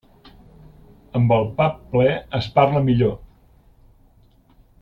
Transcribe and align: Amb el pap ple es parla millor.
Amb 1.19 1.33
el 1.35 1.45
pap 1.59 1.77
ple 1.93 2.07
es 2.39 2.49
parla 2.57 2.85
millor. 2.91 3.17